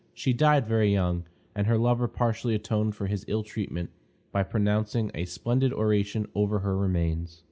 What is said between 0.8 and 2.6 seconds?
young, and her lover partially